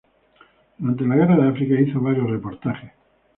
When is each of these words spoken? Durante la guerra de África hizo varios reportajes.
Durante 0.79 1.05
la 1.05 1.15
guerra 1.15 1.35
de 1.35 1.47
África 1.49 1.79
hizo 1.79 1.99
varios 2.01 2.27
reportajes. 2.27 2.91